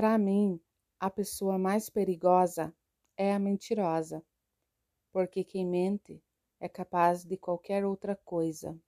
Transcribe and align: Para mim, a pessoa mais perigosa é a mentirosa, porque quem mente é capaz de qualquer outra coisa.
Para 0.00 0.16
mim, 0.16 0.58
a 0.98 1.10
pessoa 1.10 1.58
mais 1.58 1.90
perigosa 1.90 2.74
é 3.18 3.34
a 3.34 3.38
mentirosa, 3.38 4.24
porque 5.12 5.44
quem 5.44 5.66
mente 5.66 6.24
é 6.58 6.70
capaz 6.70 7.22
de 7.22 7.36
qualquer 7.36 7.84
outra 7.84 8.16
coisa. 8.16 8.80